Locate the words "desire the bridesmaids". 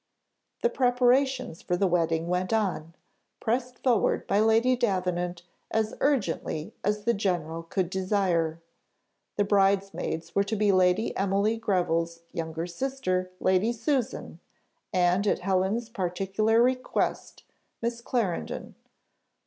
7.87-10.33